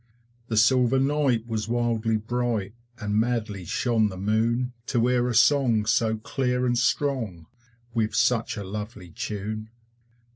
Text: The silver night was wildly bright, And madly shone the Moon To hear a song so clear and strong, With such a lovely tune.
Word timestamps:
The 0.47 0.57
silver 0.57 0.97
night 0.97 1.45
was 1.45 1.67
wildly 1.67 2.17
bright, 2.17 2.73
And 2.99 3.19
madly 3.19 3.65
shone 3.65 4.09
the 4.09 4.17
Moon 4.17 4.73
To 4.87 5.05
hear 5.07 5.29
a 5.29 5.35
song 5.35 5.85
so 5.85 6.17
clear 6.17 6.65
and 6.65 6.75
strong, 6.75 7.45
With 7.93 8.15
such 8.15 8.57
a 8.57 8.63
lovely 8.63 9.11
tune. 9.11 9.69